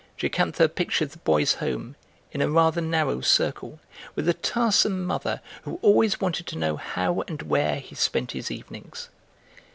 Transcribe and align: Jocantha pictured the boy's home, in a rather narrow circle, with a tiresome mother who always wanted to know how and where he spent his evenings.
Jocantha 0.17 0.67
pictured 0.67 1.11
the 1.11 1.19
boy's 1.19 1.53
home, 1.53 1.95
in 2.31 2.41
a 2.41 2.49
rather 2.49 2.81
narrow 2.81 3.21
circle, 3.21 3.79
with 4.15 4.27
a 4.27 4.33
tiresome 4.33 5.05
mother 5.05 5.41
who 5.61 5.77
always 5.83 6.19
wanted 6.19 6.47
to 6.47 6.57
know 6.57 6.75
how 6.75 7.21
and 7.27 7.43
where 7.43 7.75
he 7.75 7.93
spent 7.93 8.31
his 8.31 8.49
evenings. 8.49 9.09